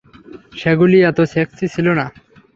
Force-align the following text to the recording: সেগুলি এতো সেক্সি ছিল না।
সেগুলি 0.57 0.97
এতো 1.09 1.23
সেক্সি 1.33 1.65
ছিল 1.73 1.87
না। 1.99 2.05